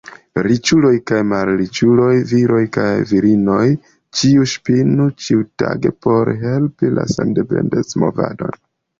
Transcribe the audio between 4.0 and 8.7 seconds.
ĉiuj ŝpinu ĉiutage por helpi la sendependecmovadon.